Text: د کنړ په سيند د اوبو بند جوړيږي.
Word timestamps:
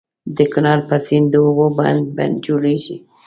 د 0.35 0.37
کنړ 0.53 0.79
په 0.89 0.95
سيند 1.05 1.27
د 1.31 1.35
اوبو 1.45 1.65
بند 2.17 2.35
جوړيږي. 2.45 2.97